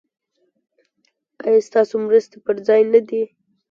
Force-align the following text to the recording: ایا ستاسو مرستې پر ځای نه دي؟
ایا 1.45 1.61
ستاسو 1.67 1.93
مرستې 2.05 2.37
پر 2.45 2.55
ځای 2.67 2.81
نه 2.93 2.99
دي؟ 3.07 3.23